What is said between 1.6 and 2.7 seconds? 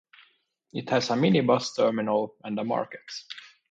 terminal and a